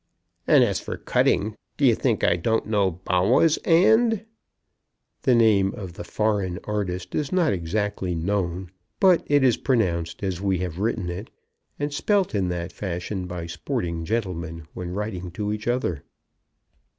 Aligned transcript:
And 0.47 0.63
as 0.63 0.79
for 0.79 0.97
cutting, 0.97 1.55
d'you 1.77 1.93
think 1.93 2.23
I 2.23 2.35
don't 2.35 2.65
know 2.65 2.89
Bawwah's 3.05 3.57
'and!" 3.57 4.25
The 5.21 5.35
name 5.35 5.75
of 5.75 5.93
the 5.93 6.03
foreign 6.03 6.57
artist 6.63 7.13
is 7.13 7.31
not 7.31 7.53
exactly 7.53 8.15
known; 8.15 8.71
but 8.99 9.21
it 9.27 9.43
is 9.43 9.57
pronounced 9.57 10.23
as 10.23 10.41
we 10.41 10.57
have 10.57 10.79
written 10.79 11.11
it, 11.11 11.29
and 11.77 11.93
spelt 11.93 12.33
in 12.33 12.47
that 12.49 12.71
fashion 12.73 13.27
by 13.27 13.45
sporting 13.45 14.03
gentlemen 14.03 14.65
when 14.73 14.89
writing 14.89 15.29
to 15.33 15.53
each 15.53 15.67
other. 15.67 16.03